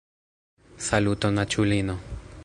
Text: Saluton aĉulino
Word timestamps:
Saluton 0.85 1.37
aĉulino 1.43 1.99